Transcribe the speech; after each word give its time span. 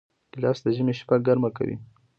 ګیلاس 0.31 0.59
د 0.63 0.67
ژمي 0.75 0.93
شپه 0.99 1.15
ګرمه 1.25 1.49
کوي. 1.57 1.75